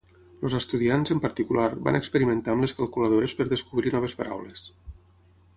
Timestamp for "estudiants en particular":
0.59-1.67